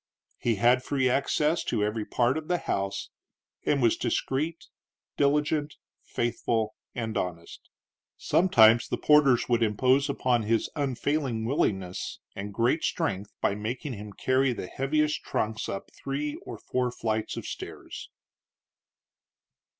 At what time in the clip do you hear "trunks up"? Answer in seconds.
15.21-15.91